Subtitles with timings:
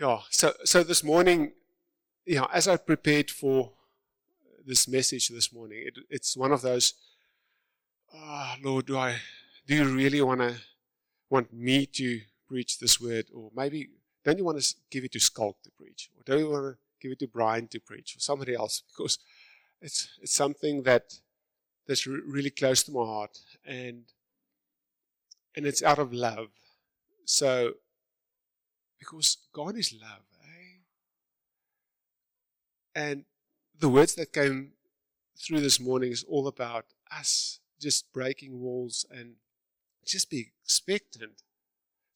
[0.00, 1.54] Yeah, so so this morning,
[2.24, 3.72] yeah, as I prepared for
[4.64, 6.94] this message this morning, it, it's one of those.
[8.14, 9.16] Ah, Lord, do I
[9.66, 10.54] do you really want to
[11.30, 13.88] want me to preach this word, or maybe
[14.24, 16.78] don't you want to give it to Skulk to preach, or don't you want to
[17.02, 18.84] give it to Brian to preach, or somebody else?
[18.96, 19.18] Because
[19.82, 21.14] it's it's something that
[21.88, 24.04] that's re- really close to my heart, and
[25.56, 26.50] and it's out of love.
[27.24, 27.72] So
[28.98, 30.78] because God is love, eh?
[32.94, 33.24] And
[33.78, 34.72] the words that came
[35.38, 36.86] through this morning is all about
[37.16, 39.34] us just breaking walls and
[40.04, 41.42] just be expectant.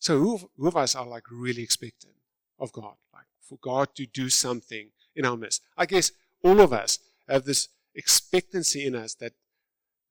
[0.00, 2.14] So who who of us are like really expectant
[2.58, 5.62] of God, like for God to do something in our midst?
[5.76, 6.10] I guess
[6.42, 9.34] all of us have this expectancy in us that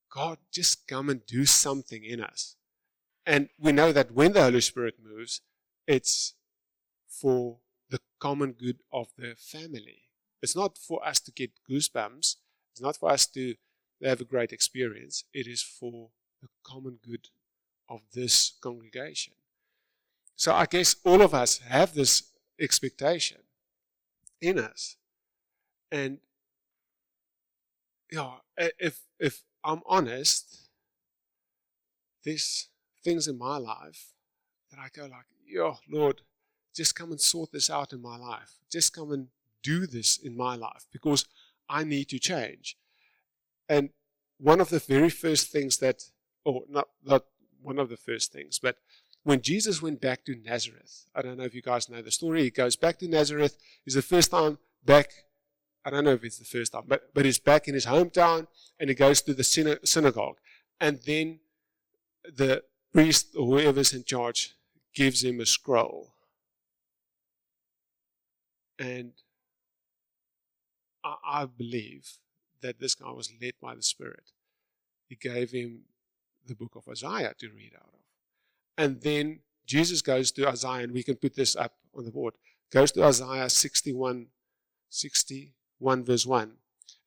[0.10, 2.56] God just come and do something in us.
[3.26, 5.42] And we know that when the Holy Spirit moves,
[5.88, 6.34] it's
[7.12, 7.58] for
[7.90, 10.04] the common good of the family.
[10.42, 12.38] It's not for us to get goosebumps.
[12.72, 13.56] It's not for us to
[14.04, 15.26] have a great experience.
[15.34, 16.10] It is for
[16.42, 17.28] the common good
[17.90, 19.34] of this congregation.
[20.36, 22.24] So I guess all of us have this
[22.60, 23.40] expectation
[24.40, 24.96] in us.
[25.92, 26.20] And
[28.12, 30.70] yeah, if if I'm honest,
[32.24, 32.70] there's
[33.04, 34.14] things in my life
[34.72, 36.22] that I go like, yeah, Lord,
[36.76, 38.54] just come and sort this out in my life.
[38.72, 39.28] Just come and
[39.64, 41.26] do this in my life because
[41.70, 42.78] I need to change.
[43.70, 43.90] And
[44.38, 46.04] one of the very first things that,
[46.44, 47.26] or not, not
[47.62, 48.78] one of the first things, but
[49.24, 52.44] when Jesus went back to Nazareth, I don't know if you guys know the story.
[52.44, 53.56] He goes back to Nazareth.
[53.86, 55.12] It's the first time back.
[55.86, 58.48] I don't know if it's the first time, but, but he's back in his hometown
[58.80, 60.38] and he goes to the synagogue.
[60.80, 61.40] And then
[62.26, 64.56] the priest or whoever's in charge
[64.94, 66.14] gives him a scroll.
[68.82, 69.12] And
[71.04, 72.18] I, I believe
[72.62, 74.32] that this guy was led by the Spirit.
[75.08, 75.82] He gave him
[76.48, 78.00] the book of Isaiah to read out of.
[78.78, 82.34] And then Jesus goes to Isaiah, and we can put this up on the board,
[82.72, 84.28] goes to Isaiah 61,
[84.90, 86.54] 61 verse 1.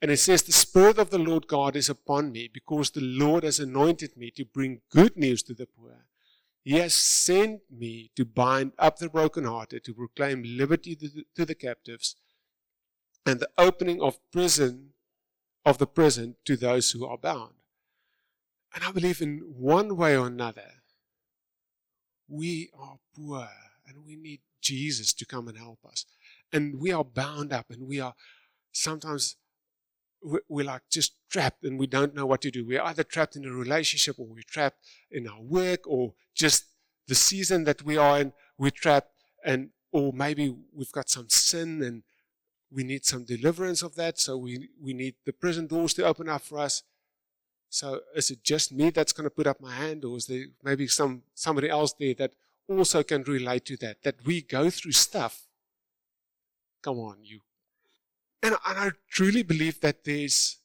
[0.00, 3.42] And it says, The Spirit of the Lord God is upon me, because the Lord
[3.42, 6.06] has anointed me to bring good news to the poor.
[6.64, 12.16] He has sent me to bind up the brokenhearted, to proclaim liberty to the, captives,
[13.26, 14.94] and the opening of prison
[15.66, 17.54] of the prison to those who are bound.
[18.74, 20.82] And I believe in one way or another,
[22.28, 23.48] we are poor
[23.86, 26.06] and we need Jesus to come and help us.
[26.52, 28.14] And we are bound up and we are
[28.72, 29.36] sometimes
[30.48, 32.64] we're like just trapped and we don't know what to do.
[32.66, 34.78] We're either trapped in a relationship or we're trapped
[35.10, 36.64] in our work or just
[37.06, 39.10] the season that we are in, we're trapped
[39.44, 42.02] and or maybe we've got some sin and
[42.70, 44.18] we need some deliverance of that.
[44.18, 46.82] So we, we need the prison doors to open up for us.
[47.68, 50.44] So is it just me that's going to put up my hand, or is there
[50.62, 52.34] maybe some somebody else there that
[52.68, 54.02] also can relate to that?
[54.04, 55.48] That we go through stuff.
[56.82, 57.40] Come on, you.
[58.44, 60.58] And, and I truly believe that there's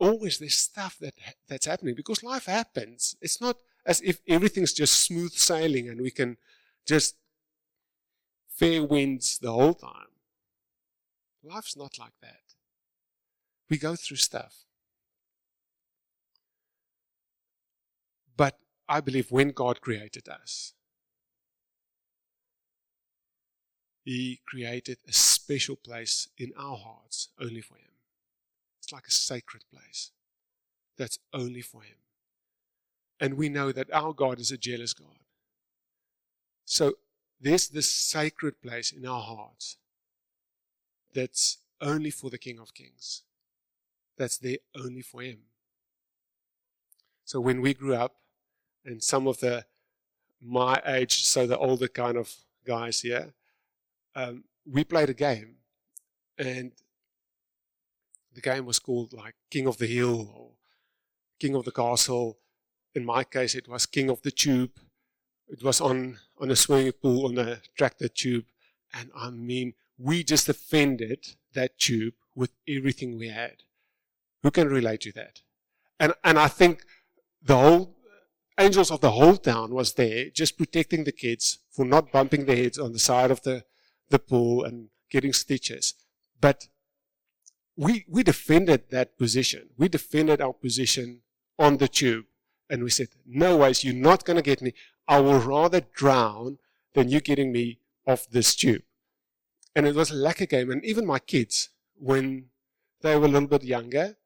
[0.00, 1.14] always this stuff that
[1.48, 3.14] that's happening because life happens.
[3.20, 6.36] It's not as if everything's just smooth sailing and we can
[6.84, 7.14] just
[8.48, 10.14] fair winds the whole time.
[11.44, 12.42] Life's not like that.
[13.70, 14.64] We go through stuff.
[18.36, 18.58] But
[18.88, 20.72] I believe when God created us,
[24.04, 27.92] He created a special place in our hearts only for Him.
[28.80, 30.10] It's like a sacred place
[30.98, 31.96] that's only for Him.
[33.18, 35.18] And we know that our God is a jealous God.
[36.66, 36.94] So
[37.40, 39.78] there's this sacred place in our hearts
[41.14, 43.22] that's only for the King of Kings,
[44.18, 45.38] that's there only for Him.
[47.24, 48.16] So when we grew up,
[48.84, 49.64] and some of the
[50.42, 52.30] my age, so the older kind of
[52.66, 53.32] guys here,
[54.14, 55.56] um, we played a game,
[56.38, 56.72] and
[58.34, 60.50] the game was called like King of the Hill or
[61.38, 62.38] King of the Castle.
[62.94, 64.72] In my case, it was King of the Tube.
[65.48, 68.46] It was on on a swimming pool on a tractor tube,
[68.92, 73.62] and I mean, we just defended that tube with everything we had.
[74.42, 75.40] Who can relate to that?
[76.00, 76.84] And and I think
[77.42, 77.94] the whole
[78.58, 82.56] angels of the whole town was there just protecting the kids for not bumping their
[82.56, 83.64] heads on the side of the,
[84.10, 85.94] the pool and getting stitches.
[86.40, 86.68] But
[87.76, 89.70] we, we defended that position.
[89.76, 91.20] We defended our position
[91.58, 92.26] on the tube.
[92.70, 94.72] And we said, no ways, you're not going to get me.
[95.06, 96.58] I will rather drown
[96.94, 98.82] than you getting me off this tube.
[99.76, 100.70] And it was a lacquer game.
[100.70, 102.46] And even my kids, when
[103.02, 104.16] they were a little bit younger,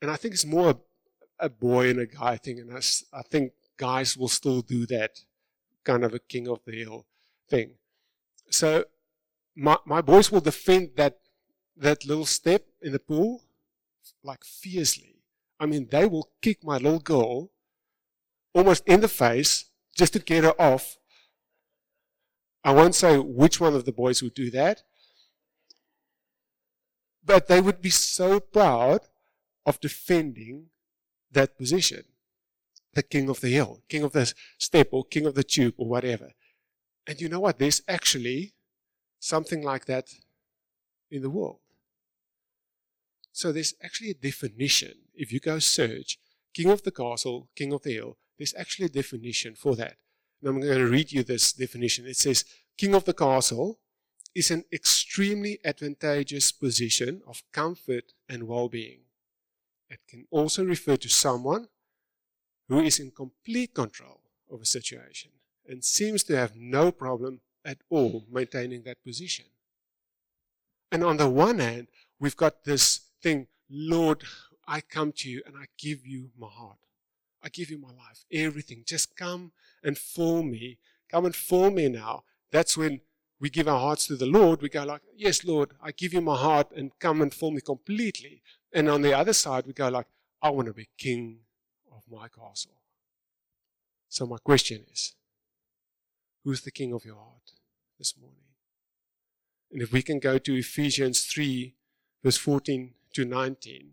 [0.00, 0.76] and I think it's more a,
[1.46, 2.80] a boy and a guy thing, and I,
[3.12, 5.20] I think guys will still do that
[5.84, 7.06] kind of a king of the hill
[7.48, 7.72] thing.
[8.50, 8.84] So
[9.56, 11.18] my, my boys will defend that,
[11.76, 13.42] that little step in the pool
[14.22, 15.16] like fiercely.
[15.58, 17.50] I mean, they will kick my little girl
[18.52, 19.64] almost in the face
[19.96, 20.98] just to get her off.
[22.62, 24.82] I won't say which one of the boys would do that,
[27.24, 29.00] but they would be so proud
[29.64, 30.66] of defending
[31.32, 32.04] that position.
[32.94, 35.86] The king of the hill, king of the step, or king of the tube, or
[35.86, 36.30] whatever.
[37.06, 37.58] And you know what?
[37.58, 38.54] There's actually
[39.26, 40.14] something like that
[41.10, 41.58] in the world.
[43.32, 44.94] So there's actually a definition.
[45.14, 46.18] If you go search
[46.54, 49.96] king of the castle, king of the hill, there's actually a definition for that.
[50.40, 52.06] And I'm going to read you this definition.
[52.06, 52.44] It says,
[52.78, 53.78] King of the castle
[54.34, 59.00] is an extremely advantageous position of comfort and well being.
[59.88, 61.68] It can also refer to someone
[62.68, 64.20] who is in complete control
[64.50, 65.30] of a situation
[65.66, 69.44] and seems to have no problem at all maintaining that position.
[70.92, 71.88] And on the one hand,
[72.20, 74.22] we've got this thing, Lord,
[74.66, 76.78] I come to you and I give you my heart.
[77.42, 78.84] I give you my life, everything.
[78.86, 79.52] Just come
[79.82, 80.78] and fill me.
[81.10, 82.22] Come and fill me now.
[82.50, 83.00] That's when
[83.38, 84.62] we give our hearts to the Lord.
[84.62, 87.60] We go like, yes, Lord, I give you my heart and come and fill me
[87.60, 88.42] completely.
[88.72, 90.06] And on the other side, we go like,
[90.40, 91.40] I want to be king
[91.92, 92.80] of my castle.
[94.08, 95.14] So my question is,
[96.44, 97.55] who's the king of your heart
[97.98, 98.38] this morning?
[99.72, 101.74] And if we can go to Ephesians 3,
[102.22, 103.92] verse 14 to 19,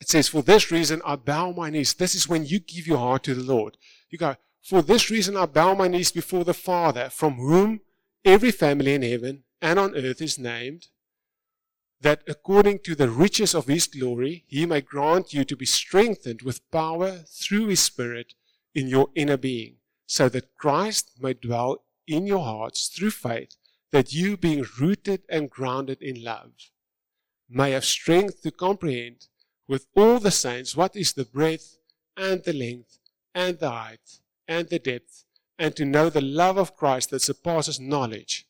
[0.00, 1.94] it says, For this reason I bow my knees.
[1.94, 3.78] This is when you give your heart to the Lord.
[4.10, 7.80] You go, For this reason I bow my knees before the Father, from whom
[8.24, 10.88] every family in heaven and on earth is named,
[12.00, 16.42] that according to the riches of his glory, he may grant you to be strengthened
[16.42, 18.34] with power through his Spirit
[18.74, 19.76] in your inner being,
[20.06, 23.56] so that Christ may dwell in your hearts through faith,
[23.92, 26.52] that you, being rooted and grounded in love,
[27.48, 29.26] may have strength to comprehend
[29.68, 31.78] with all the saints what is the breadth
[32.16, 32.98] and the length
[33.34, 35.24] and the height and the depth,
[35.58, 38.46] and to know the love of Christ that surpasses knowledge,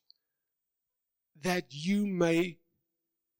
[1.40, 2.58] that you may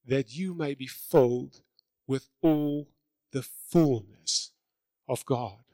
[0.06, 1.62] that you may be filled
[2.06, 2.86] with all
[3.32, 4.50] the fullness
[5.08, 5.64] of God.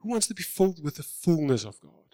[0.00, 2.05] Who wants to be filled with the fullness of God?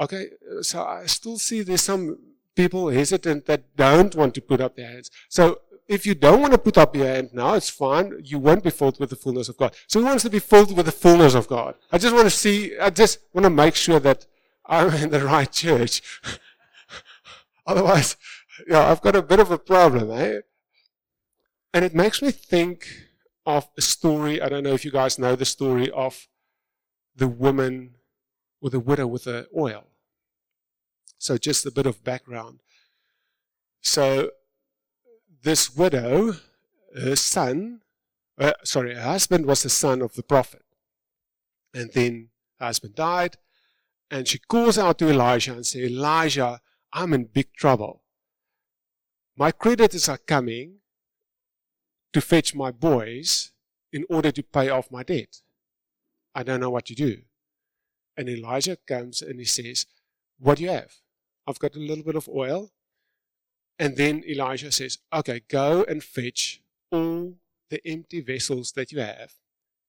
[0.00, 0.28] Okay,
[0.62, 2.18] so I still see there's some
[2.54, 5.10] people hesitant that don't want to put up their hands.
[5.28, 8.20] So if you don't want to put up your hand now, it's fine.
[8.22, 9.74] You won't be filled with the fullness of God.
[9.86, 11.74] So who wants to be filled with the fullness of God?
[11.90, 14.26] I just want to see, I just want to make sure that
[14.66, 16.02] I'm in the right church.
[17.66, 18.16] Otherwise,
[18.68, 20.40] yeah, I've got a bit of a problem, eh?
[21.72, 22.86] And it makes me think
[23.46, 24.42] of a story.
[24.42, 26.28] I don't know if you guys know the story of
[27.16, 27.94] the woman
[28.60, 29.84] or the widow with the oil.
[31.18, 32.60] So just a bit of background.
[33.80, 34.30] So
[35.42, 36.34] this widow,
[36.96, 37.80] her son,
[38.38, 40.62] uh, sorry, her husband was the son of the prophet.
[41.74, 43.36] And then her husband died,
[44.10, 46.60] and she calls out to Elijah and says, Elijah,
[46.92, 48.02] I'm in big trouble.
[49.36, 50.78] My creditors are coming
[52.12, 53.52] to fetch my boys
[53.92, 55.42] in order to pay off my debt.
[56.34, 57.22] I don't know what to do.
[58.18, 59.86] And Elijah comes and he says,
[60.38, 60.92] What do you have?
[61.46, 62.70] I've got a little bit of oil
[63.78, 66.60] and then Elijah says, Okay, go and fetch
[66.90, 67.34] all
[67.70, 69.34] the empty vessels that you have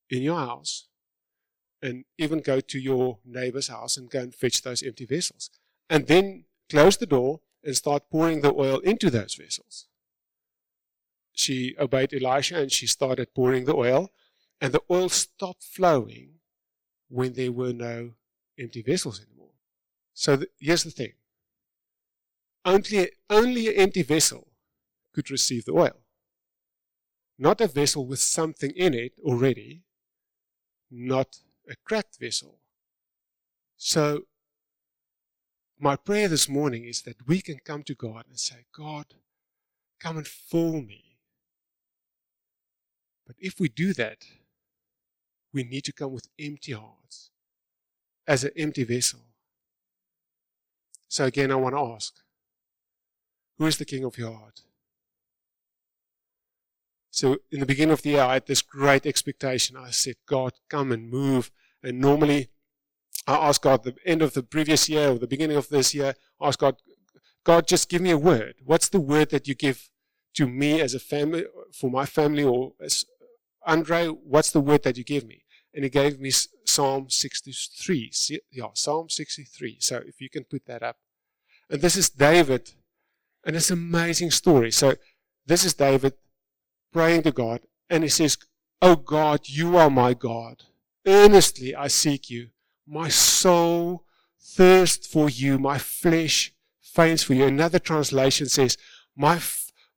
[0.10, 0.88] in your house,
[1.82, 5.50] and even go to your neighbor's house and go and fetch those empty vessels.
[5.90, 9.88] And then close the door and start pouring the oil into those vessels.
[11.34, 14.12] She obeyed Elisha and she started pouring the oil,
[14.62, 16.40] and the oil stopped flowing
[17.08, 18.12] when there were no
[18.60, 19.54] empty vessels anymore.
[20.14, 21.14] So the, here's the thing
[22.66, 24.48] only, only an empty vessel
[25.14, 25.98] could receive the oil.
[27.38, 29.84] Not a vessel with something in it already,
[30.92, 31.38] not
[31.70, 32.60] a cracked vessel.
[33.78, 34.24] So,
[35.80, 39.06] my prayer this morning is that we can come to God and say, God,
[40.02, 41.18] come and fill me.
[43.26, 44.26] But if we do that,
[45.54, 47.32] we need to come with empty hearts
[48.30, 49.20] as an empty vessel.
[51.10, 52.14] So, again, I want to ask
[53.58, 54.62] who is the king of your heart?
[57.12, 59.76] So in the beginning of the year, I had this great expectation.
[59.76, 61.52] I said, God, come and move.
[61.84, 62.50] And normally
[63.28, 65.94] I ask God at the end of the previous year or the beginning of this
[65.94, 66.78] year, I asked God,
[67.44, 68.56] God, just give me a word.
[68.64, 69.90] What's the word that you give
[70.36, 73.06] to me as a family, for my family, or as
[73.66, 74.08] Andre?
[74.08, 75.44] What's the word that you give me?
[75.74, 76.32] And he gave me
[76.66, 78.12] Psalm 63.
[78.52, 79.78] Yeah, Psalm 63.
[79.80, 80.98] So if you can put that up.
[81.70, 82.72] And this is David.
[83.46, 84.72] And it's an amazing story.
[84.72, 84.96] So
[85.46, 86.14] this is David
[86.92, 87.62] praying to God.
[87.90, 88.38] And he says,
[88.82, 90.64] Oh God, you are my God.
[91.06, 92.50] Earnestly I seek you.
[92.88, 94.06] My soul
[94.40, 95.60] thirsts for you.
[95.60, 97.46] My flesh faints for you.
[97.46, 98.78] Another translation says,
[99.16, 99.40] My,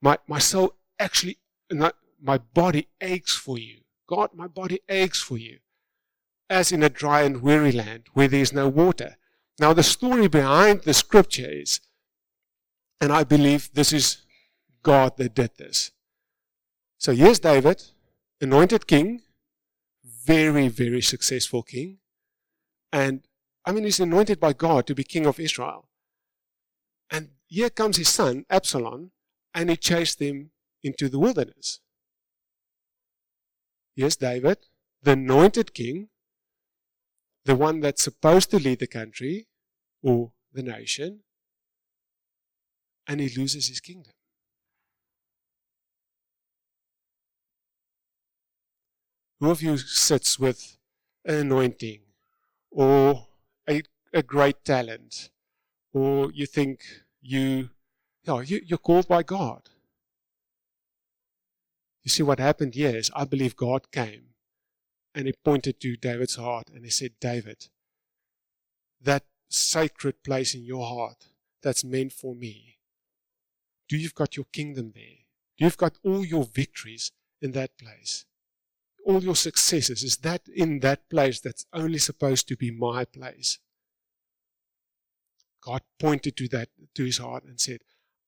[0.00, 1.38] my, my soul actually,
[1.71, 3.82] my body aches for you.
[4.12, 5.61] God, my body aches for you.
[6.50, 9.16] As in a dry and weary land where there is no water.
[9.59, 11.81] Now, the story behind the scripture is,
[13.00, 14.19] and I believe this is
[14.83, 15.92] God that did this.
[16.99, 17.83] So here's David,
[18.38, 19.23] anointed king,
[20.04, 21.99] very, very successful king.
[22.92, 23.23] And
[23.64, 25.88] I mean, he's anointed by God to be king of Israel.
[27.11, 29.12] And here comes his son, Absalom,
[29.54, 30.50] and he chased him
[30.83, 31.81] into the wilderness.
[33.94, 34.58] Yes, David,
[35.02, 36.08] the anointed king,
[37.44, 39.49] the one that's supposed to lead the country
[40.02, 41.20] or the nation,
[43.06, 44.12] and he loses his kingdom.
[49.40, 50.78] Who of you sits with
[51.25, 52.00] an anointing
[52.70, 53.26] or
[53.68, 53.82] a,
[54.14, 55.30] a great talent
[55.92, 56.84] or you think
[57.20, 57.70] you,
[58.25, 59.68] you, you you're called by God?
[62.02, 64.35] You see, what happened here is I believe God came
[65.14, 67.68] and he pointed to David's heart and he said, David,
[69.00, 71.28] that sacred place in your heart
[71.62, 72.78] that's meant for me,
[73.88, 75.26] do you've got your kingdom there?
[75.59, 78.25] Do you've got all your victories in that place?
[79.04, 83.59] All your successes, is that in that place that's only supposed to be my place?
[85.61, 87.80] God pointed to that to his heart and said,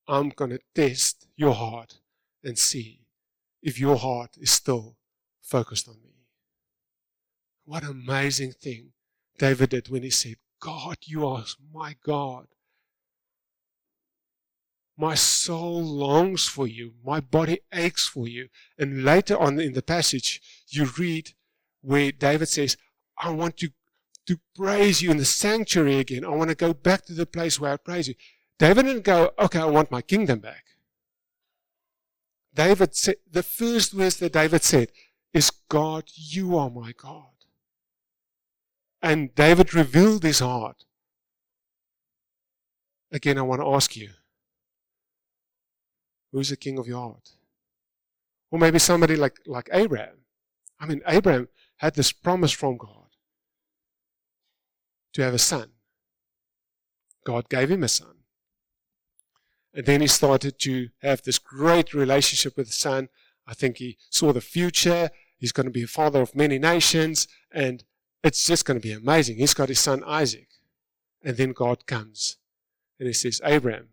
[0.07, 1.99] I'm going to test your heart
[2.43, 3.04] and see
[3.65, 4.97] if your heart is still
[5.41, 6.11] focused on me.
[7.65, 8.93] What an amazing thing
[9.39, 12.47] David did when he said, God, you are my God.
[14.97, 16.93] My soul longs for you.
[17.05, 18.49] My body aches for you.
[18.79, 21.33] And later on in the passage, you read
[21.81, 22.77] where David says,
[23.19, 23.71] I want to,
[24.27, 26.25] to praise you in the sanctuary again.
[26.25, 28.15] I want to go back to the place where I praise you.
[28.59, 30.65] David didn't go, okay, I want my kingdom back.
[32.55, 34.89] David said, the first words that David said
[35.33, 37.25] is, God, you are my God.
[39.03, 40.85] And David revealed his heart.
[43.13, 44.11] Again, I want to ask you,
[46.33, 47.31] who's the king of your heart?
[48.51, 50.19] Or maybe somebody like, like Abraham.
[50.79, 53.09] I mean, Abraham had this promise from God
[55.13, 55.71] to have a son.
[57.25, 58.24] God gave him a son.
[59.75, 63.09] And then he started to have this great relationship with the son.
[63.47, 65.11] I think he saw the future.
[65.37, 67.85] He's going to be a father of many nations, and
[68.23, 69.37] it's just going to be amazing.
[69.37, 70.49] He's got his son Isaac.
[71.23, 72.37] And then God comes
[72.99, 73.89] and he says, Abraham,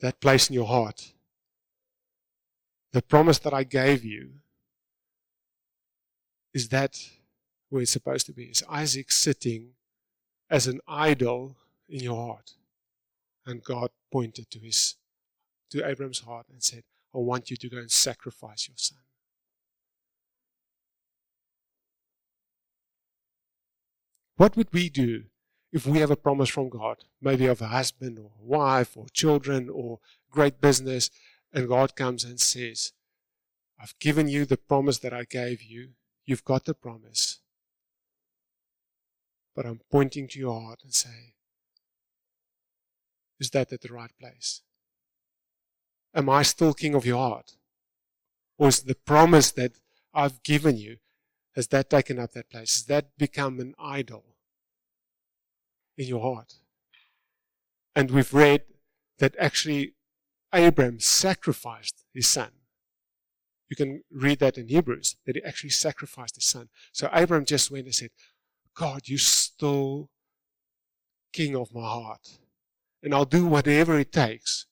[0.00, 1.12] that place in your heart,
[2.92, 4.32] the promise that I gave you,
[6.52, 7.00] is that
[7.70, 8.44] where it's supposed to be?
[8.44, 9.70] Is Isaac sitting
[10.50, 11.56] as an idol
[11.92, 12.54] in your heart.
[13.46, 14.96] And God pointed to his
[15.70, 16.82] to Abraham's heart and said,
[17.14, 18.98] I want you to go and sacrifice your son.
[24.36, 25.24] What would we do
[25.72, 29.06] if we have a promise from God, maybe of a husband or a wife or
[29.12, 31.10] children or great business,
[31.52, 32.92] and God comes and says,
[33.80, 35.90] I've given you the promise that I gave you.
[36.24, 37.40] You've got the promise.
[39.54, 41.34] But I'm pointing to your heart and say,
[43.42, 44.62] is that at the right place?
[46.14, 47.56] Am I still king of your heart?
[48.56, 49.72] Or is the promise that
[50.14, 50.98] I've given you,
[51.56, 52.76] has that taken up that place?
[52.76, 54.24] Has that become an idol
[55.98, 56.54] in your heart?
[57.96, 58.62] And we've read
[59.18, 59.94] that actually
[60.54, 62.52] Abraham sacrificed his son.
[63.68, 66.68] You can read that in Hebrews, that he actually sacrificed his son.
[66.92, 68.10] So Abraham just went and said,
[68.74, 70.10] God, you still
[71.32, 72.38] king of my heart.
[73.02, 74.66] And I'll do whatever it takes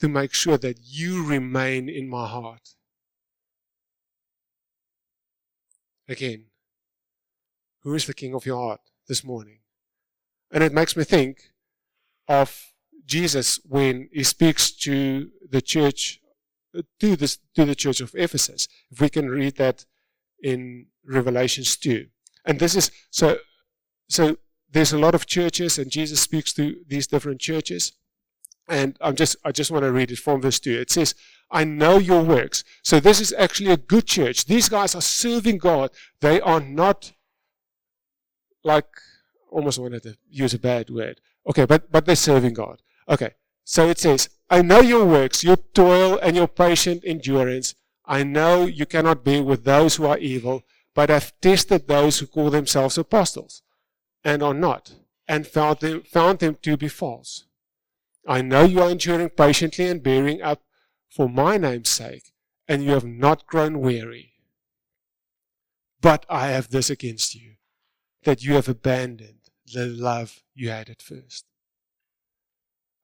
[0.00, 2.74] to make sure that you remain in my heart.
[6.08, 6.46] Again,
[7.82, 9.58] who is the king of your heart this morning?
[10.50, 11.52] And it makes me think
[12.28, 12.72] of
[13.04, 16.20] Jesus when he speaks to the church,
[16.76, 18.68] uh, to, this, to the church of Ephesus.
[18.90, 19.84] If we can read that
[20.42, 22.06] in Revelations 2.
[22.44, 23.38] And this is so
[24.08, 24.36] so
[24.76, 27.92] there's a lot of churches and Jesus speaks to these different churches.
[28.68, 30.70] And I'm just I just want to read it from verse 2.
[30.70, 31.14] It says,
[31.50, 32.62] I know your works.
[32.82, 34.44] So this is actually a good church.
[34.44, 35.92] These guys are serving God.
[36.20, 37.14] They are not
[38.64, 38.88] like
[39.50, 41.22] almost wanted to use a bad word.
[41.48, 42.82] Okay, but but they're serving God.
[43.08, 43.30] Okay.
[43.64, 47.74] So it says, I know your works, your toil and your patient endurance.
[48.04, 50.64] I know you cannot be with those who are evil,
[50.94, 53.62] but I've tested those who call themselves apostles
[54.26, 54.96] and are not,
[55.28, 57.44] and found them, found them to be false.
[58.26, 60.62] I know you are enduring patiently and bearing up
[61.08, 62.32] for my name's sake,
[62.66, 64.32] and you have not grown weary.
[66.00, 67.52] But I have this against you,
[68.24, 71.44] that you have abandoned the love you had at first.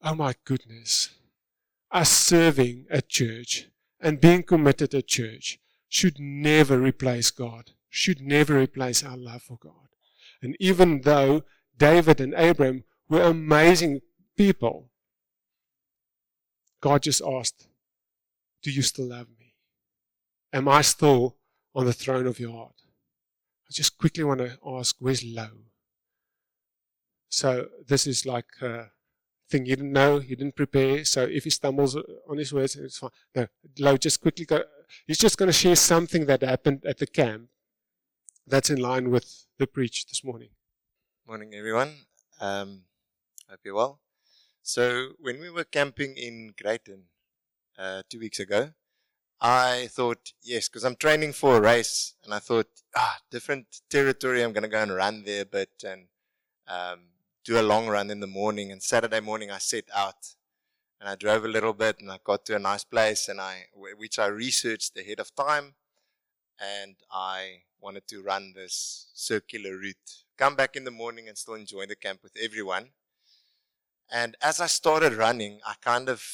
[0.02, 1.10] Oh my goodness.
[1.92, 3.68] Us serving at church
[4.00, 9.56] and being committed at church should never replace God, should never replace our love for
[9.56, 9.82] God.
[10.42, 11.44] And even though
[11.76, 14.00] David and Abram were amazing
[14.36, 14.90] people,
[16.80, 17.68] God just asked,
[18.62, 19.54] Do you still love me?
[20.52, 21.36] Am I still
[21.74, 22.82] on the throne of your heart?
[23.66, 25.48] I just quickly want to ask, Where's Lo?
[27.28, 28.90] So this is like a
[29.48, 31.04] thing you didn't know, you didn't prepare.
[31.04, 31.96] So if he stumbles
[32.28, 33.10] on his words, it's fine.
[33.34, 33.46] No,
[33.78, 34.62] Lo, just quickly go.
[35.06, 37.48] He's just going to share something that happened at the camp
[38.46, 40.48] that's in line with the preach this morning.
[41.24, 41.94] Morning, everyone.
[42.40, 42.80] Um,
[43.48, 44.00] hope you're well.
[44.60, 47.04] So when we were camping in Greyton
[47.78, 48.70] uh, two weeks ago,
[49.40, 54.42] I thought, yes, because I'm training for a race, and I thought, ah, different territory.
[54.42, 56.06] I'm going to go and run there a bit and
[56.66, 56.98] um,
[57.44, 58.72] do a long run in the morning.
[58.72, 60.34] And Saturday morning, I set out
[61.00, 63.66] and I drove a little bit, and I got to a nice place, and I
[63.96, 65.74] which I researched ahead of time,
[66.62, 70.22] and I wanted to run this circular route.
[70.38, 72.90] Come back in the morning and still enjoy the camp with everyone.
[74.10, 76.24] And as I started running, I kind of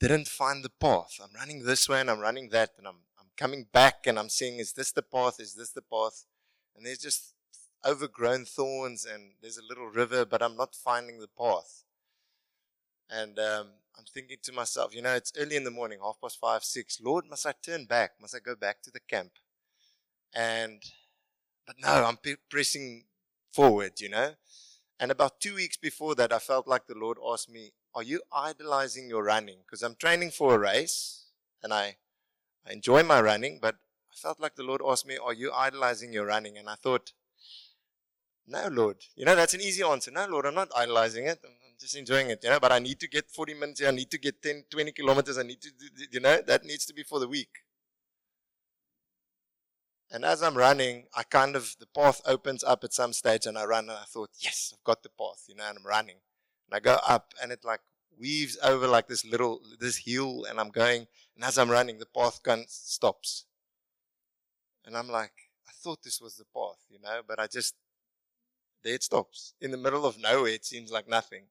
[0.00, 1.20] didn't find the path.
[1.22, 4.28] I'm running this way and I'm running that, and I'm, I'm coming back and I'm
[4.28, 5.38] seeing, is this the path?
[5.38, 6.26] Is this the path?
[6.76, 7.34] And there's just
[7.86, 11.84] overgrown thorns and there's a little river, but I'm not finding the path.
[13.08, 16.40] And um, I'm thinking to myself, you know, it's early in the morning, half past
[16.40, 17.00] five, six.
[17.00, 18.12] Lord, must I turn back?
[18.20, 19.32] Must I go back to the camp?
[20.34, 20.82] And,
[21.66, 22.18] but no, I'm
[22.50, 23.04] pressing
[23.52, 24.34] forward, you know.
[24.98, 28.22] And about two weeks before that, I felt like the Lord asked me, Are you
[28.32, 29.58] idolizing your running?
[29.66, 31.24] Because I'm training for a race
[31.62, 31.96] and I,
[32.66, 33.74] I enjoy my running, but
[34.12, 36.56] I felt like the Lord asked me, Are you idolizing your running?
[36.56, 37.12] And I thought,
[38.46, 38.98] No, Lord.
[39.16, 40.12] You know, that's an easy answer.
[40.12, 41.40] No, Lord, I'm not idolizing it.
[41.44, 43.82] I'm, I'm just enjoying it, you know, but I need to get 40 minutes.
[43.82, 45.36] I need to get 10, 20 kilometers.
[45.36, 45.70] I need to,
[46.12, 47.64] you know, that needs to be for the week.
[50.14, 53.56] And as I'm running, I kind of, the path opens up at some stage and
[53.56, 56.18] I run and I thought, yes, I've got the path, you know, and I'm running.
[56.66, 57.80] And I go up and it like
[58.18, 61.06] weaves over like this little, this hill and I'm going.
[61.34, 63.46] And as I'm running, the path gun stops.
[64.84, 65.32] And I'm like,
[65.66, 67.74] I thought this was the path, you know, but I just,
[68.84, 69.54] there it stops.
[69.62, 71.44] In the middle of nowhere, it seems like nothing.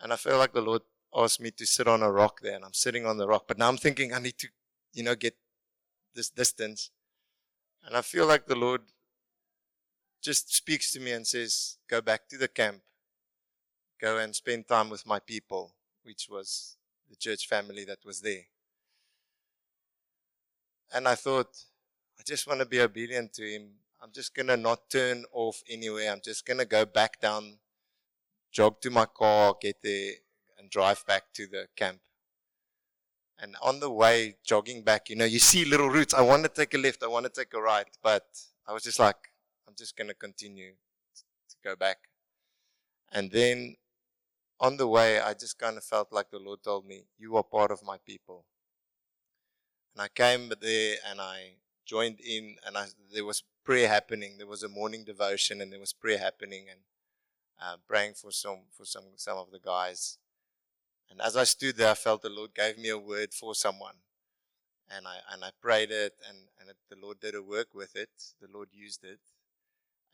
[0.00, 2.64] And I feel like the Lord asked me to sit on a rock there and
[2.64, 3.46] I'm sitting on the rock.
[3.48, 4.48] But now I'm thinking I need to,
[4.92, 5.36] you know, get
[6.14, 6.90] this distance.
[7.88, 8.82] And I feel like the Lord
[10.20, 12.82] just speaks to me and says, Go back to the camp.
[13.98, 15.72] Go and spend time with my people,
[16.02, 16.76] which was
[17.08, 18.42] the church family that was there.
[20.92, 21.64] And I thought,
[22.20, 23.70] I just want to be obedient to him.
[24.02, 26.12] I'm just going to not turn off anywhere.
[26.12, 27.56] I'm just going to go back down,
[28.52, 30.12] jog to my car, get there,
[30.58, 32.00] and drive back to the camp.
[33.40, 36.12] And on the way, jogging back, you know, you see little routes.
[36.12, 38.26] I want to take a left, I want to take a right, but
[38.66, 39.16] I was just like,
[39.66, 41.98] I'm just going to continue to go back.
[43.12, 43.76] And then
[44.60, 47.44] on the way, I just kind of felt like the Lord told me, You are
[47.44, 48.44] part of my people.
[49.94, 51.54] And I came there and I
[51.86, 54.36] joined in, and I, there was prayer happening.
[54.36, 56.80] There was a morning devotion, and there was prayer happening, and
[57.60, 60.18] uh, praying for some for some some of the guys.
[61.10, 63.96] And as I stood there, I felt the Lord gave me a word for someone.
[64.90, 67.94] And I, and I prayed it, and, and it, the Lord did a work with
[67.94, 68.10] it.
[68.40, 69.20] The Lord used it.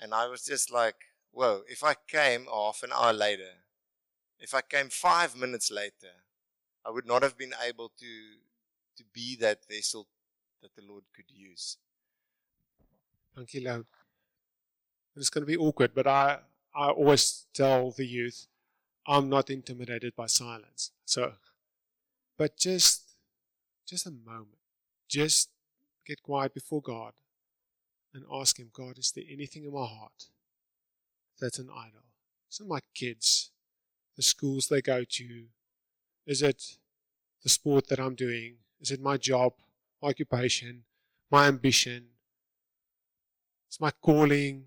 [0.00, 0.96] And I was just like,
[1.30, 3.52] whoa, if I came half an hour later,
[4.40, 6.12] if I came five minutes later,
[6.84, 8.06] I would not have been able to,
[8.96, 10.06] to be that vessel
[10.62, 11.76] that the Lord could use.
[13.34, 13.86] Thank you, Lou.
[15.16, 16.38] It's going to be awkward, but I,
[16.74, 18.46] I always tell the youth
[19.06, 20.92] I'm not intimidated by silence.
[21.04, 21.34] So,
[22.38, 23.14] but just,
[23.86, 24.58] just a moment.
[25.08, 25.50] Just
[26.06, 27.12] get quiet before God
[28.14, 30.28] and ask Him, God, is there anything in my heart
[31.40, 32.04] that's an idol?
[32.50, 33.50] Is it my kids,
[34.16, 35.44] the schools they go to?
[36.26, 36.78] Is it
[37.42, 38.56] the sport that I'm doing?
[38.80, 39.54] Is it my job,
[40.00, 40.84] my occupation,
[41.30, 42.06] my ambition?
[43.68, 44.66] It's my calling,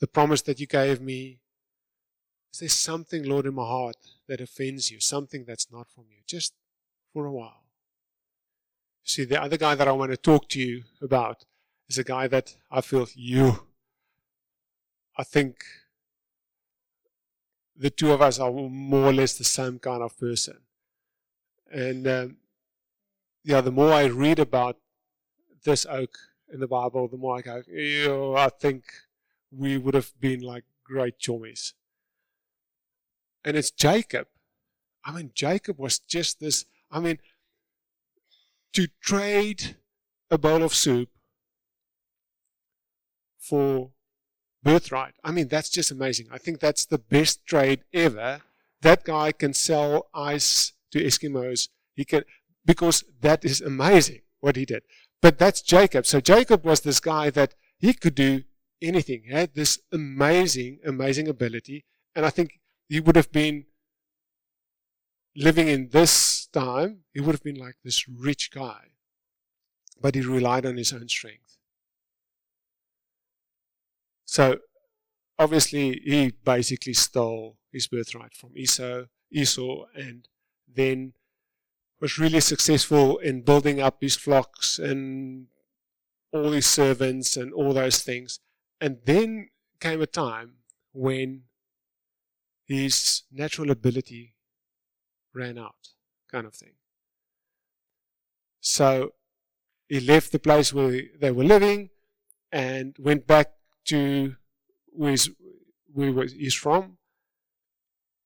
[0.00, 1.38] the promise that you gave me.
[2.54, 3.96] Is there something, Lord, in my heart
[4.28, 6.54] that offends you, something that's not from you, just
[7.12, 7.64] for a while?
[9.02, 11.46] See, the other guy that I want to talk to you about
[11.88, 13.66] is a guy that I feel you.
[15.18, 15.64] I think
[17.76, 20.58] the two of us are more or less the same kind of person.
[21.72, 22.36] And um,
[23.42, 24.76] yeah, the more I read about
[25.64, 26.16] this oak
[26.52, 28.84] in the Bible, the more I go, I think
[29.50, 31.72] we would have been like great chummies.
[33.44, 34.26] And it's Jacob.
[35.04, 36.64] I mean, Jacob was just this.
[36.90, 37.18] I mean,
[38.72, 39.76] to trade
[40.30, 41.10] a bowl of soup
[43.38, 43.90] for
[44.62, 45.14] birthright.
[45.22, 46.26] I mean, that's just amazing.
[46.32, 48.40] I think that's the best trade ever.
[48.80, 51.68] That guy can sell ice to Eskimos.
[51.94, 52.24] He can,
[52.64, 54.82] because that is amazing what he did.
[55.20, 56.06] But that's Jacob.
[56.06, 58.44] So Jacob was this guy that he could do
[58.82, 59.22] anything.
[59.26, 61.84] He had this amazing, amazing ability.
[62.14, 63.66] And I think he would have been
[65.36, 68.90] living in this time, he would have been like this rich guy.
[70.00, 71.56] But he relied on his own strength.
[74.24, 74.58] So
[75.38, 80.28] obviously he basically stole his birthright from Esau, Esau and
[80.72, 81.14] then
[82.00, 85.46] was really successful in building up his flocks and
[86.32, 88.40] all his servants and all those things.
[88.80, 89.48] And then
[89.80, 90.54] came a time
[90.92, 91.44] when
[92.66, 94.34] his natural ability
[95.34, 95.88] ran out,
[96.30, 96.74] kind of thing.
[98.60, 99.12] So
[99.88, 101.90] he left the place where they were living
[102.50, 103.52] and went back
[103.86, 104.36] to
[104.86, 105.16] where,
[105.94, 106.96] he's from.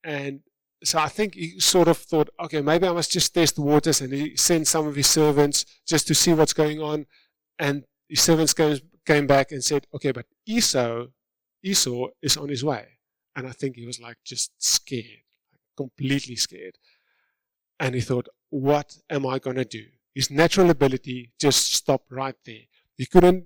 [0.04, 0.40] And
[0.84, 4.00] so I think he sort of thought, okay, maybe I must just test the waters.
[4.00, 7.06] And he sent some of his servants just to see what's going on.
[7.58, 11.06] And his servants came, came back and said, okay, but Esau,
[11.62, 12.97] Esau is on his way.
[13.38, 15.22] And I think he was like just scared,
[15.76, 16.76] completely scared.
[17.78, 19.84] And he thought, what am I going to do?
[20.12, 22.66] His natural ability just stopped right there.
[22.96, 23.44] He couldn't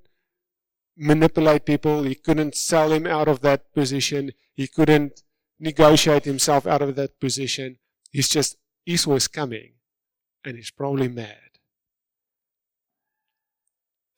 [0.96, 2.04] manipulate people.
[2.04, 4.32] He couldn't sell him out of that position.
[4.54, 5.24] He couldn't
[5.60, 7.76] negotiate himself out of that position.
[8.10, 9.72] He's just, Esau is coming
[10.42, 11.36] and he's probably mad.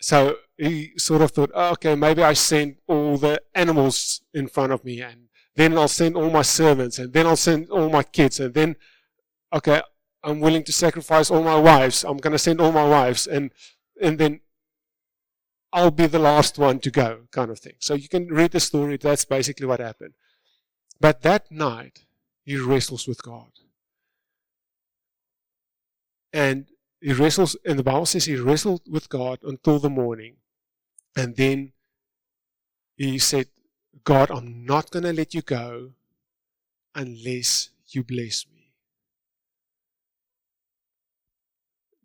[0.00, 4.72] So he sort of thought, oh, okay, maybe I send all the animals in front
[4.72, 8.02] of me and then I'll send all my servants and then I'll send all my
[8.02, 8.76] kids and then,
[9.52, 9.82] okay,
[10.22, 12.04] I'm willing to sacrifice all my wives.
[12.04, 13.52] I'm going to send all my wives and,
[14.00, 14.40] and then
[15.72, 17.74] I'll be the last one to go kind of thing.
[17.78, 18.96] So you can read the story.
[18.96, 20.14] That's basically what happened.
[21.00, 22.04] But that night,
[22.44, 23.50] he wrestles with God.
[26.32, 26.66] And
[27.00, 30.36] he wrestles, and the Bible says he wrestled with God until the morning.
[31.16, 31.72] And then
[32.96, 33.48] he said,
[34.04, 35.92] God, I'm not going to let you go
[36.94, 38.54] unless you bless me.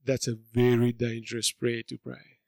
[0.10, 2.40] that's a very dangerous prayer to pray.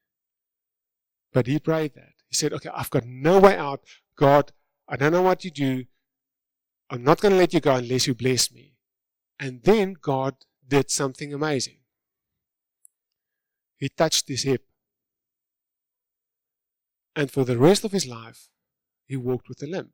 [1.32, 2.14] But he prayed that.
[2.28, 3.82] He said, Okay, I've got no way out.
[4.16, 4.52] God,
[4.90, 5.86] I don't know what you do.
[6.90, 8.74] I'm not going to let you go unless you bless me.
[9.40, 10.36] And then God
[10.68, 11.78] did something amazing.
[13.78, 14.66] He touched his hip.
[17.16, 18.50] And for the rest of his life,
[19.12, 19.92] he walked with a limp.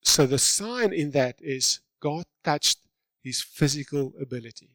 [0.00, 2.78] So the sign in that is God touched
[3.20, 4.70] his physical ability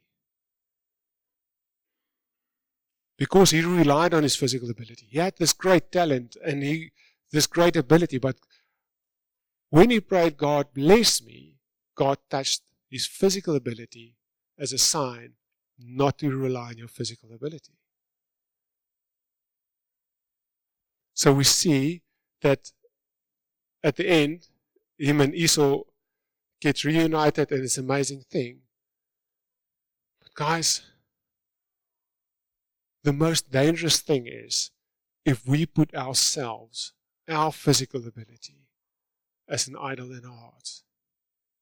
[3.17, 5.07] because he relied on his physical ability.
[5.09, 6.91] He had this great talent and he
[7.31, 8.35] this great ability, but
[9.69, 11.55] when he prayed, God bless me,
[11.95, 14.17] God touched his physical ability
[14.59, 15.35] as a sign
[15.79, 17.77] not to rely on your physical ability.
[21.13, 22.01] So we see
[22.41, 22.71] that
[23.83, 24.47] at the end,
[24.97, 25.83] him and Esau
[26.61, 28.59] get reunited and it's an amazing thing.
[30.21, 30.81] But guys,
[33.03, 34.71] the most dangerous thing is
[35.25, 36.93] if we put ourselves,
[37.27, 38.65] our physical ability,
[39.47, 40.83] as an idol in our hearts.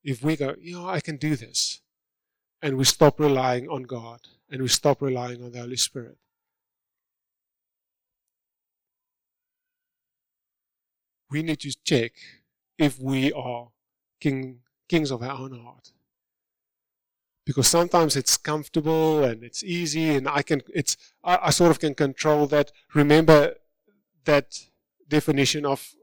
[0.03, 1.81] If we go, you know, I can do this,
[2.61, 6.17] and we stop relying on God and we stop relying on the Holy Spirit.
[11.33, 12.11] We need to check
[12.77, 13.69] if we are
[14.19, 15.91] king, kings of our own heart
[17.43, 21.79] because sometimes it's comfortable and it's easy and I can it's I, I, sort of
[21.79, 22.71] can control that.
[22.93, 23.55] Remember
[24.25, 24.47] that
[25.07, 25.95] definition of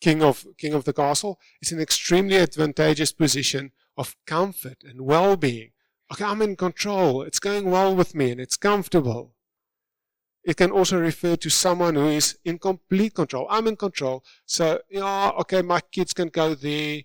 [0.00, 1.40] king of king of the castle.
[1.62, 5.70] It's an extremely advantageous position of comfort and well-being.
[6.12, 7.22] Okay, I'm in control.
[7.22, 9.34] It's going well with me and it's comfortable.
[10.48, 13.46] It can also refer to someone who is in complete control.
[13.50, 14.24] I'm in control.
[14.46, 17.02] So, yeah, okay, my kids can go there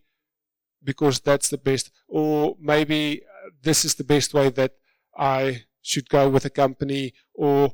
[0.82, 1.92] because that's the best.
[2.08, 4.76] Or maybe uh, this is the best way that
[5.18, 7.14] I should go with a company.
[7.34, 7.74] Or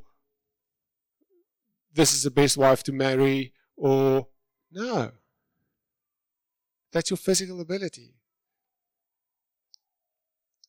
[1.93, 3.53] this is the best wife to marry.
[3.77, 4.25] Or
[4.71, 5.11] no.
[6.91, 8.15] That's your physical ability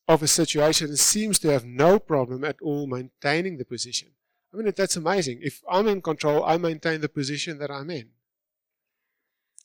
[0.07, 4.11] of a situation seems to have no problem at all maintaining the position.
[4.53, 5.41] I mean, that's amazing.
[5.43, 8.09] If I'm in control, I maintain the position that I'm in.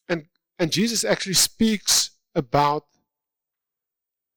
[0.08, 0.28] And,
[0.60, 2.86] and Jesus actually speaks about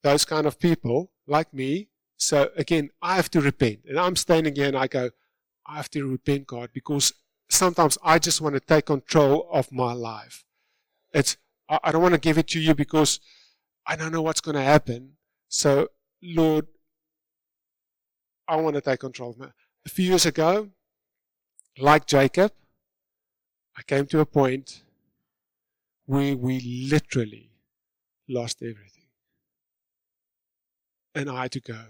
[0.02, 1.88] those kind of people like me.
[2.16, 3.80] So again, I have to repent.
[3.86, 5.10] And I'm standing here and I go,
[5.66, 7.12] I have to repent, God, because
[7.50, 10.44] sometimes I just want to take control of my life.
[11.12, 11.36] It's,
[11.68, 13.20] I don't want to give it to you because
[13.86, 15.12] I don't know what's going to happen.
[15.48, 15.88] So,
[16.22, 16.66] Lord,
[18.46, 19.48] I want to take control of my
[19.88, 20.68] a few years ago,
[21.78, 22.52] like Jacob,
[23.74, 24.82] I came to a point
[26.04, 27.52] where we literally
[28.28, 29.08] lost everything.
[31.14, 31.80] And I had to go,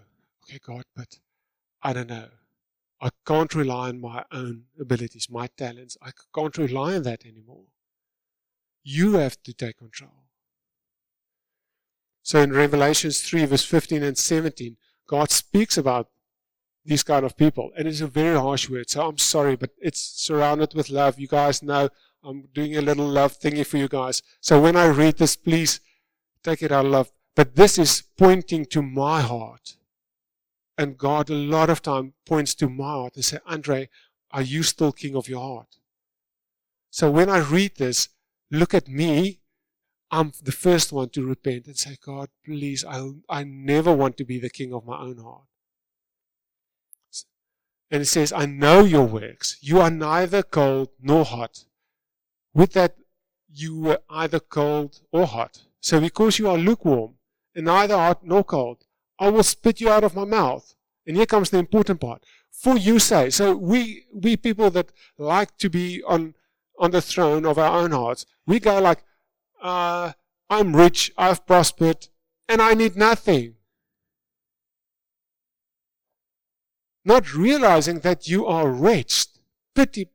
[0.45, 1.19] okay, God, but
[1.83, 2.29] I don't know.
[3.01, 5.97] I can't rely on my own abilities, my talents.
[6.01, 7.67] I can't rely on that anymore.
[8.85, 10.23] You have to take control.
[12.23, 14.77] So in Revelations 3, verse 15 and 17,
[15.09, 16.11] God speaks about
[16.89, 17.71] these kind of people.
[17.77, 21.21] And it's a very harsh word, so I'm sorry, but it's surrounded with love.
[21.21, 21.91] You guys know
[22.25, 24.23] I'm doing a little love thingy for you guys.
[24.41, 25.81] So when I read this, please
[26.43, 27.13] take it out of love.
[27.37, 29.77] But this is pointing to my heart.
[30.79, 33.89] And God a lot of time points to my heart and say, Andre,
[34.31, 35.77] are you still king of your heart?
[36.91, 38.09] So when I read this,
[38.51, 39.41] look at me.
[40.11, 44.25] I'm the first one to repent and say, God, please, I, I never want to
[44.25, 45.48] be the king of my own heart.
[47.91, 49.57] And it says, I know your works.
[49.61, 51.65] You are neither cold nor hot.
[52.55, 52.97] With that,
[53.51, 55.63] you were either cold or hot.
[55.81, 57.15] So because you are lukewarm
[57.55, 58.85] and neither hot nor cold,
[59.19, 60.75] I will spit you out of my mouth.
[61.07, 62.25] And here comes the important part.
[62.51, 66.35] For you say, so we, we people that like to be on,
[66.79, 69.03] on the throne of our own hearts, we go like,
[69.63, 70.13] uh,
[70.51, 72.09] I'm rich, I've prospered,
[72.49, 73.55] and I need nothing.
[77.09, 79.29] Not realizing that you are wretched,
[79.75, 80.11] pity,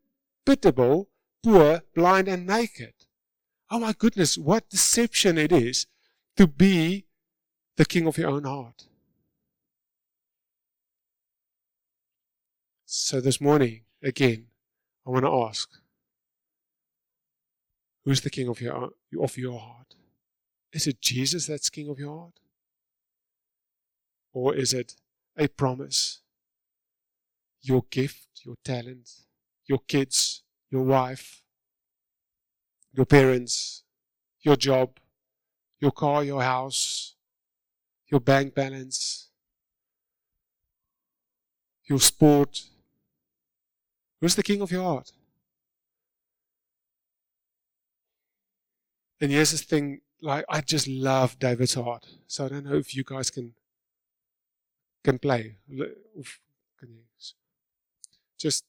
[0.45, 1.09] pitiable,
[1.43, 2.93] poor, blind, and naked.
[3.71, 5.87] Oh my goodness, what deception it is
[6.37, 7.07] to be
[7.77, 8.85] the king of your own heart.
[12.85, 14.45] So this morning, again,
[15.07, 15.67] I want to ask
[18.05, 19.95] who's the king of your, of your heart?
[20.71, 22.39] Is it Jesus that's king of your heart?
[24.31, 24.93] Or is it
[25.35, 26.19] a promise
[27.63, 29.09] your gift, your talent,
[29.65, 31.41] your kids, your wife,
[32.91, 33.83] your parents,
[34.41, 34.99] your job,
[35.79, 37.15] your car, your house,
[38.11, 39.29] your bank balance,
[41.85, 42.63] your sport.
[44.19, 45.11] Who's the king of your heart?
[49.21, 52.05] And here's this thing, like I just love David's heart.
[52.27, 53.53] So I don't know if you guys can
[55.03, 55.55] can play.
[55.69, 57.03] Can you?
[58.43, 58.65] Just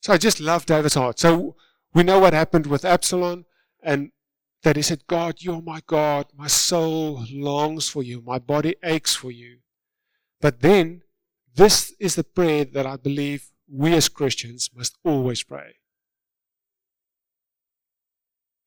[0.00, 1.20] so I just love David's heart.
[1.20, 1.54] So
[1.94, 3.44] we know what happened with Absalom,
[3.80, 4.10] and
[4.64, 6.26] that he said, God, you're my God.
[6.36, 8.20] My soul longs for you.
[8.22, 9.58] My body aches for you.
[10.40, 11.02] But then,
[11.54, 15.76] this is the prayer that I believe we as Christians must always pray.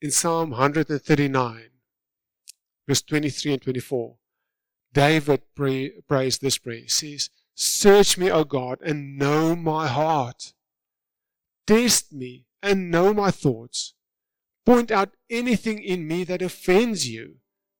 [0.01, 1.69] In Psalm 139,
[2.87, 4.15] verse 23 and 24,
[4.93, 6.81] David pray, prays this prayer.
[6.81, 10.53] He says, Search me, O God, and know my heart.
[11.67, 13.93] Test me and know my thoughts.
[14.65, 17.35] Point out anything in me that offends you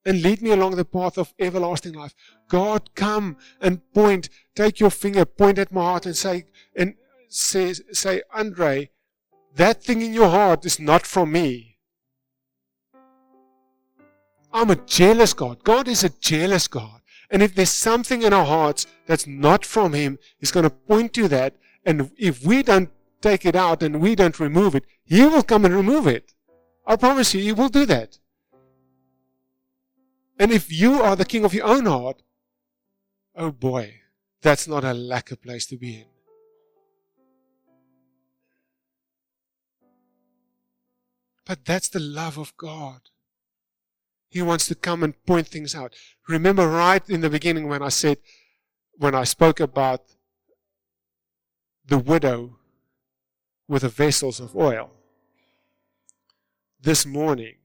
[0.06, 2.14] and lead me along the path of everlasting life.
[2.50, 6.46] God, come and point, take your finger, point at my heart and say,
[6.76, 6.96] and
[7.30, 8.90] say, say, Andre,
[9.56, 11.78] that thing in your heart is not from me.
[14.52, 15.64] I'm a jealous God.
[15.64, 17.02] God is a jealous God.
[17.34, 21.14] And if there's something in our hearts that's not from Him, He's going to point
[21.14, 21.56] to that.
[21.84, 22.92] And if we don't
[23.22, 26.36] take it out and we don't remove it, He will come and remove it.
[26.86, 28.20] I promise you, He will do that.
[30.38, 32.22] And if you are the king of your own heart,
[33.36, 34.02] oh boy,
[34.44, 36.06] that's not a lack of place to be in.
[41.46, 43.02] But that's the love of God.
[44.34, 45.94] He wants to come and point things out.
[46.28, 48.18] Remember right in the beginning when I said,
[48.98, 50.02] when I spoke about
[51.86, 52.58] the widow
[53.68, 54.90] with the vessels of oil.
[56.82, 57.58] This morning,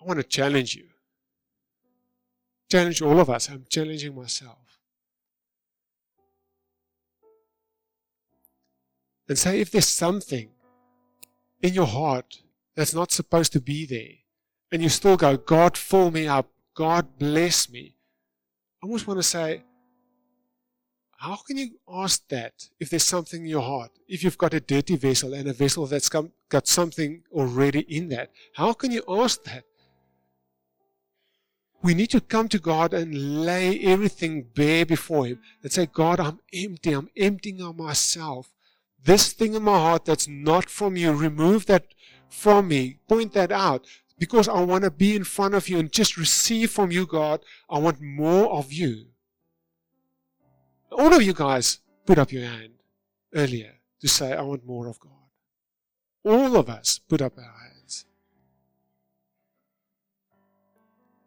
[0.00, 0.88] I want to challenge you.
[2.68, 3.48] Challenge all of us.
[3.50, 4.80] I'm challenging myself.
[9.28, 10.48] And say if there's something
[11.62, 12.40] in your heart
[12.76, 14.14] that's not supposed to be there,
[14.72, 17.96] and you still go, God, fill me up, God, bless me.
[18.82, 19.62] I almost want to say,
[21.18, 23.90] how can you ask that if there's something in your heart?
[24.08, 28.08] If you've got a dirty vessel and a vessel that's come, got something already in
[28.08, 29.64] that, how can you ask that?
[31.82, 36.20] We need to come to God and lay everything bare before Him and say, God,
[36.20, 36.92] I'm empty.
[36.92, 38.50] I'm emptying of myself.
[39.02, 41.86] This thing in my heart that's not from you, remove that
[42.30, 42.98] from me.
[43.08, 43.86] Point that out
[44.18, 47.40] because I want to be in front of you and just receive from you, God.
[47.68, 49.06] I want more of you.
[50.92, 52.72] All of you guys put up your hand
[53.34, 55.12] earlier to say, I want more of God.
[56.24, 58.06] All of us put up our hands.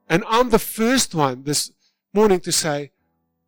[0.10, 1.72] And I'm the first one this
[2.14, 2.92] morning to say,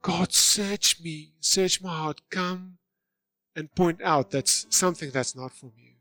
[0.01, 2.77] God, search me, search my heart, come
[3.55, 5.94] and point out that's something that's not from you.